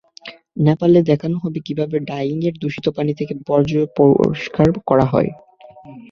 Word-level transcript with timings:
নেপালে 0.65 0.99
দেখানো 1.09 1.35
হবে 1.43 1.59
কীভাবে 1.67 1.97
ডাইংয়ে 2.09 2.51
দূষিত 2.61 2.85
পানি 2.97 3.11
থেকে 3.19 3.33
বর্জ্য 3.47 3.75
পরিষ্কার 3.97 4.67
করা 4.89 5.05
হয়। 5.13 5.29